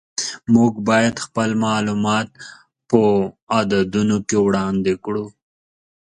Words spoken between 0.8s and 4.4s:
باید خپل معلومات په عددونو کې